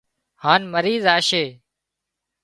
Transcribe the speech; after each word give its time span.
هانَ 0.43 0.61
مرِي 0.71 0.95
زاشي 1.05 1.45